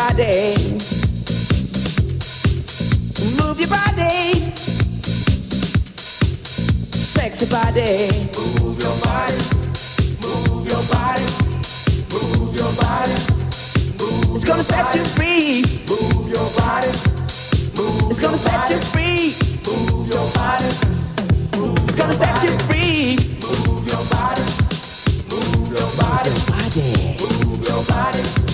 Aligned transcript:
body. 0.00 0.56
Move 3.36 3.58
your 3.60 3.68
body. 3.68 4.32
Sexy 7.16 7.46
body. 7.52 8.08
Move 8.32 8.80
your 8.80 8.96
body. 9.04 9.40
Move 10.24 10.64
your 10.72 10.84
body. 10.88 11.26
Move 12.12 12.52
your 12.56 12.72
body. 12.80 13.16
Move 14.00 14.36
it's 14.36 14.44
gonna 14.48 14.62
set 14.62 14.94
you 14.96 15.04
free. 15.16 15.64
Move 15.92 16.28
your 16.32 16.48
body. 16.56 16.92
It's 18.08 18.20
gonna 18.24 18.38
set 18.38 18.70
you 18.72 18.80
free. 18.92 19.36
Move 19.68 20.08
your 20.08 20.26
body. 20.32 20.70
It's 21.84 21.96
gonna 22.00 22.14
set 22.14 22.42
you 22.44 22.52
free. 22.68 23.20
Move 23.44 23.84
your 23.92 24.04
body. 24.14 24.46
Move 25.28 25.68
your 25.76 25.90
body. 26.00 26.32
Move 27.20 27.68
your 27.68 27.84
body. 27.84 28.49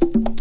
Bye. 0.00 0.35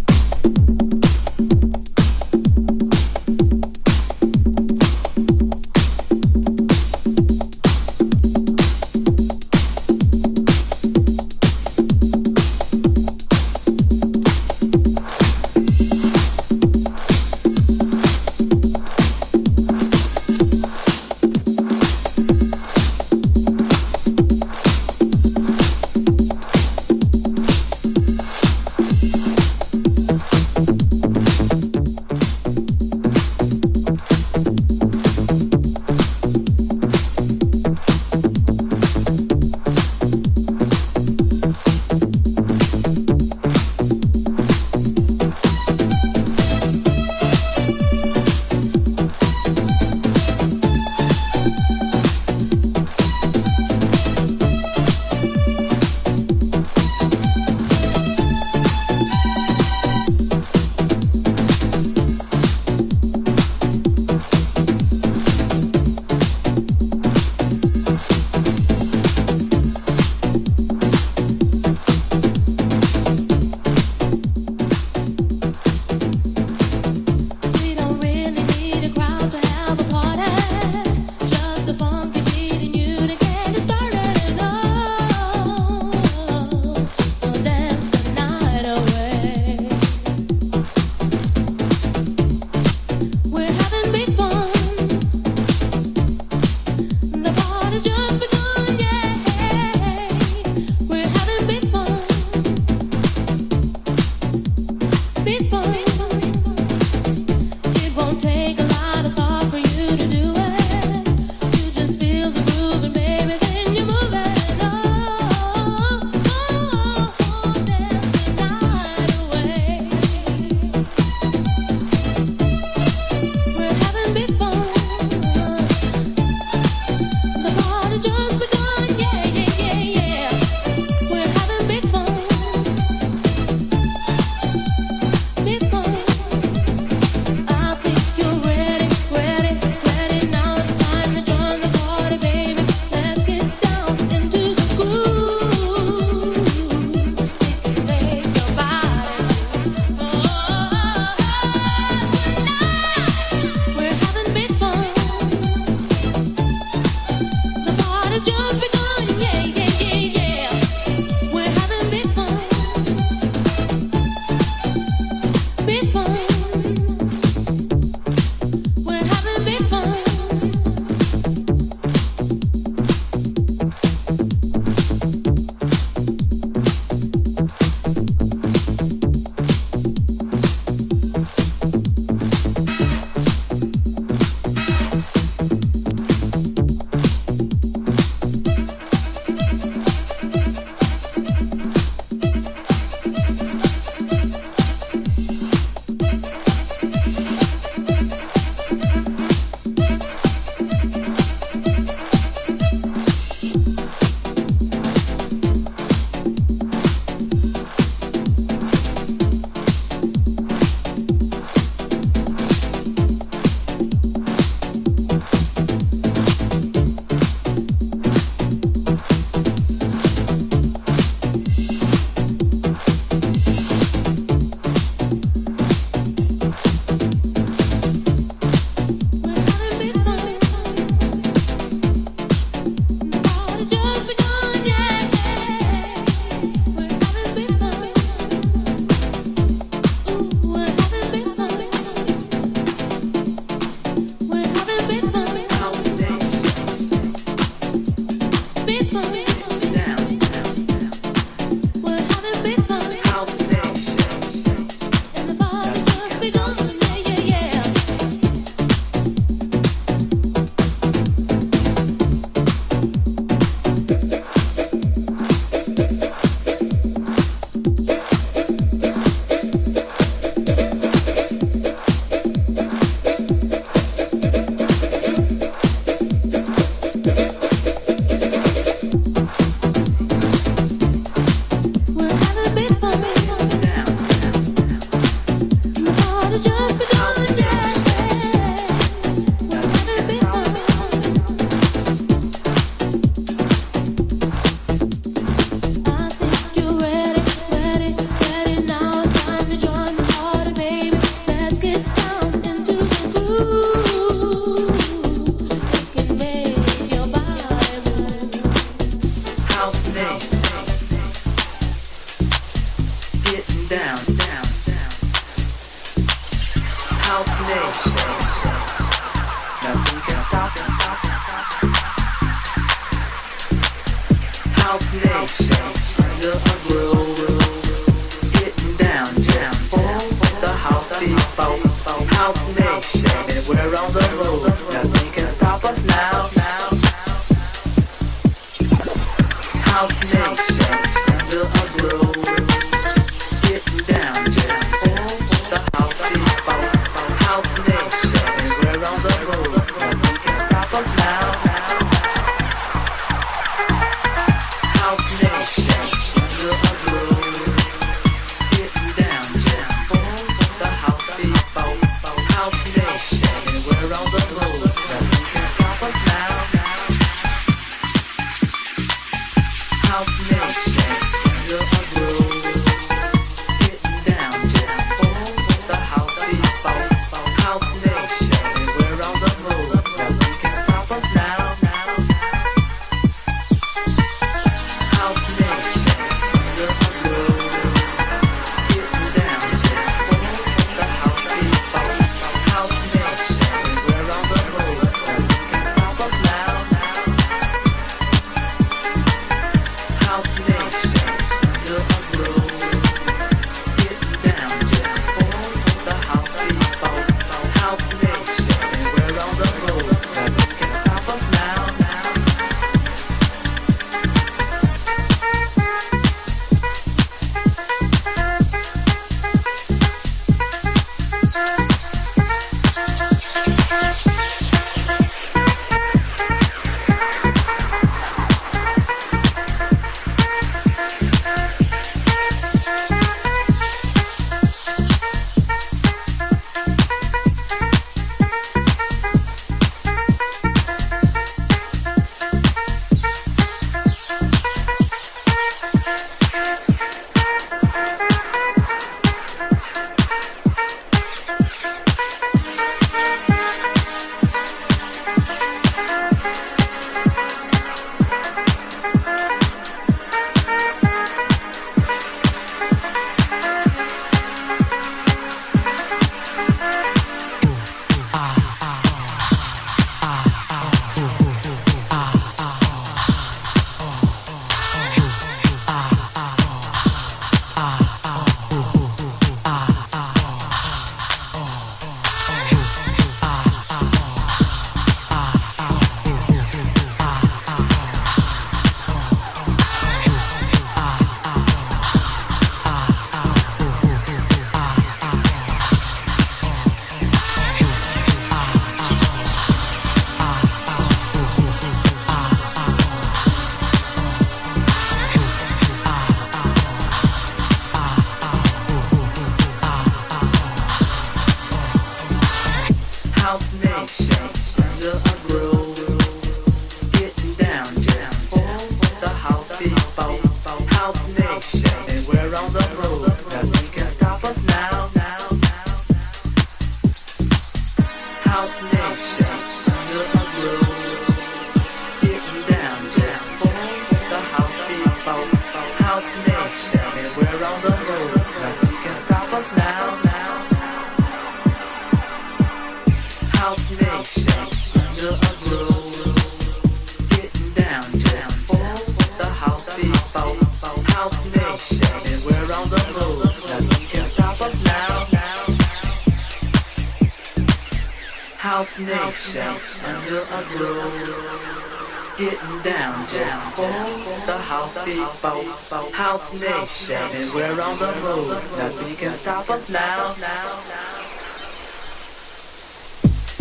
House, 565.26 566.40
Nation, 566.40 566.96
and 566.96 567.34
we're 567.34 567.60
on 567.60 567.80
the 567.80 567.88
road. 568.04 568.30
Nothing 568.58 568.96
can 568.96 569.16
stop 569.16 569.50
us 569.50 569.72
now. 569.72 570.14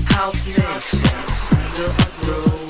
House 0.07 0.47
Nation, 0.47 1.03
we're 1.77 1.91
on 1.91 1.97
the 2.21 2.27
road. 2.27 2.64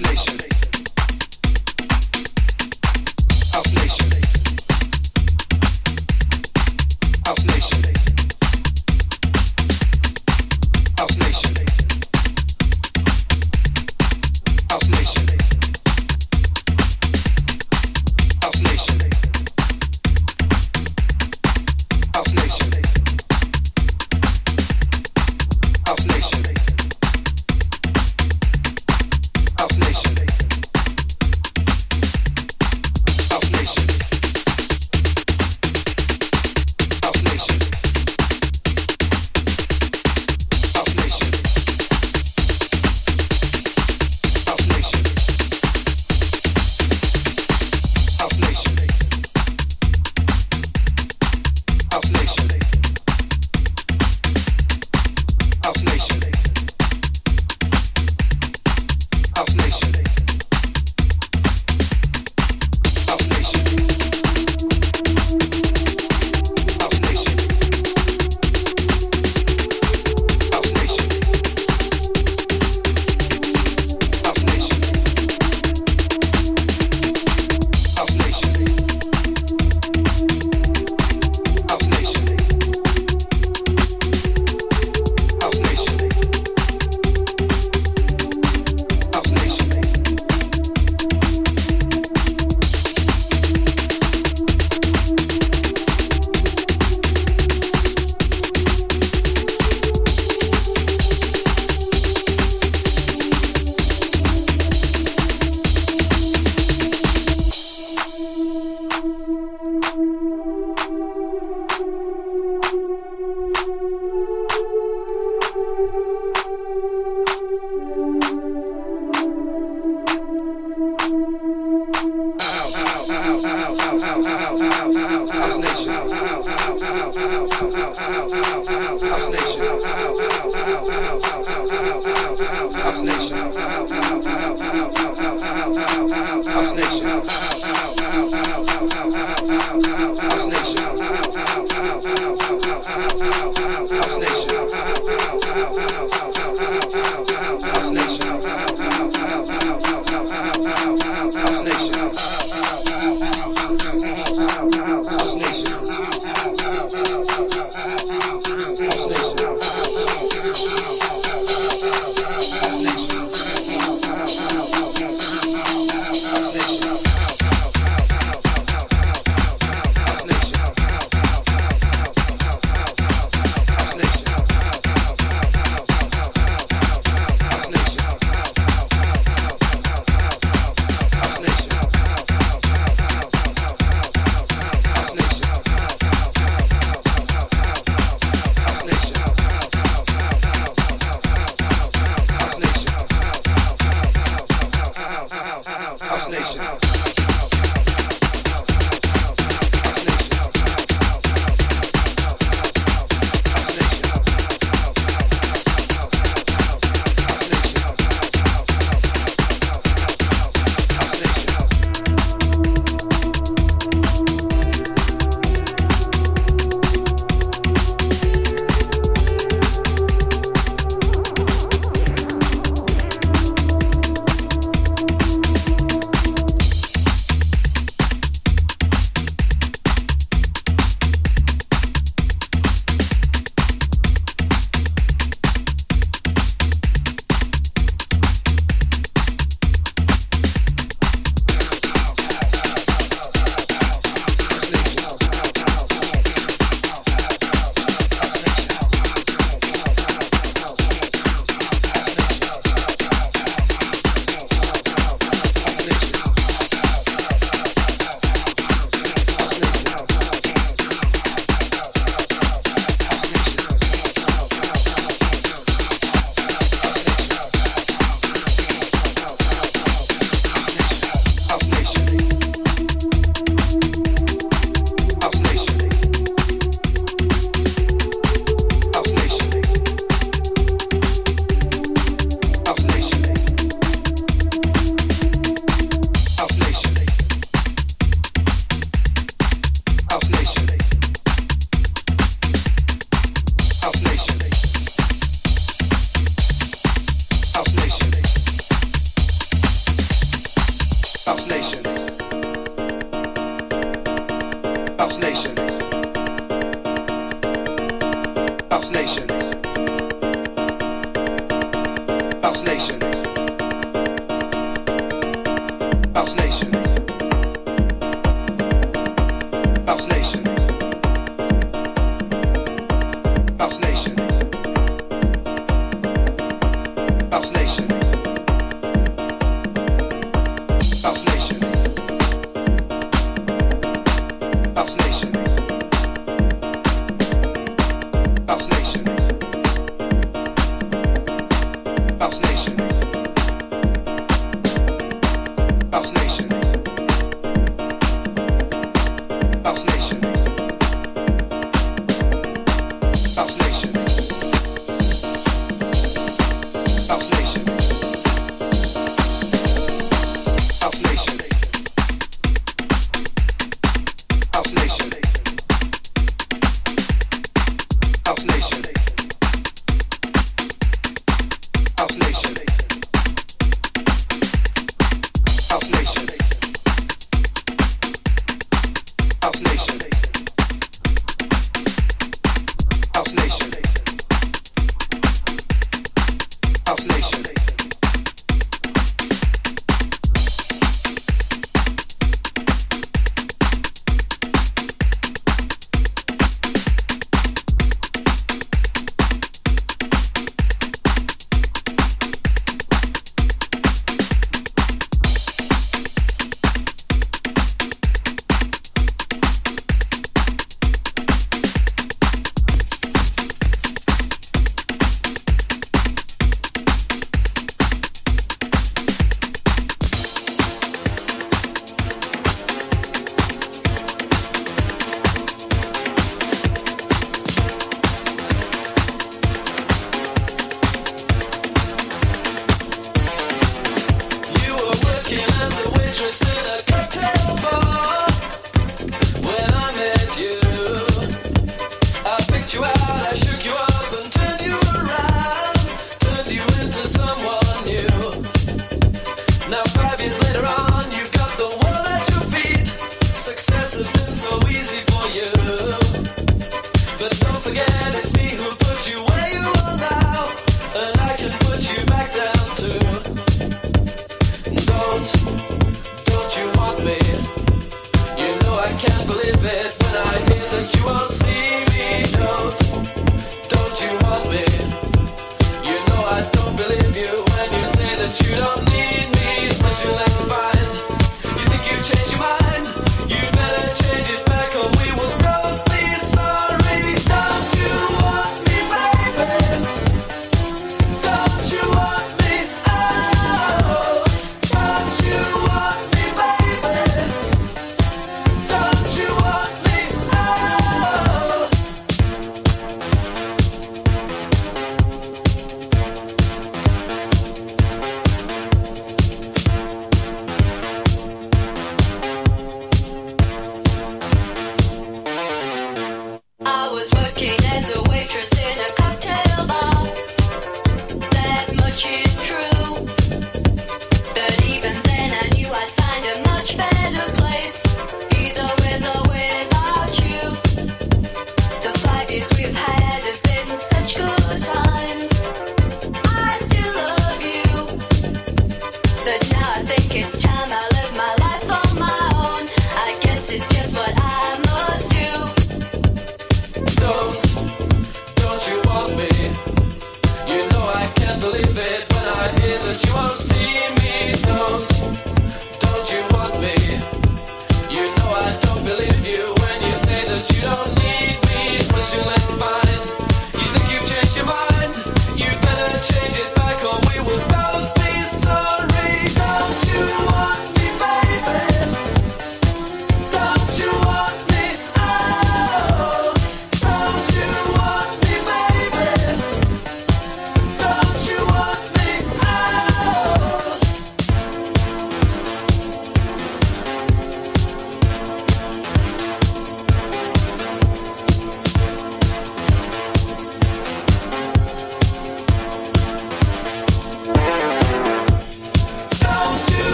Nation. 0.00 0.47